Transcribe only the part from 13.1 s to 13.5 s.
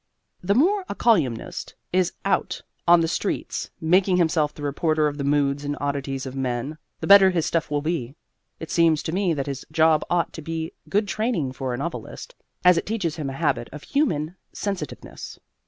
him a